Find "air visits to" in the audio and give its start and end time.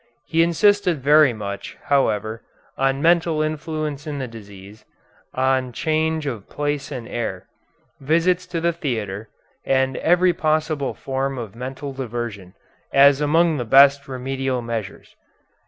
7.07-8.59